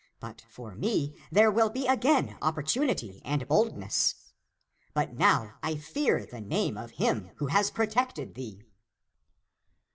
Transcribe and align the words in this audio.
but 0.19 0.41
for 0.49 0.73
me 0.73 1.15
there 1.31 1.51
will 1.51 1.69
be 1.69 1.85
again 1.85 2.35
opportunity 2.41 3.21
and 3.23 3.47
boldness. 3.47 4.31
But 4.95 5.13
now 5.13 5.59
I 5.61 5.75
fear 5.75 6.25
the 6.25 6.41
name 6.41 6.75
of 6.75 6.89
him 6.97 7.29
who 7.35 7.45
has 7.53 7.69
protected 7.69 8.33
thee." 8.33 8.63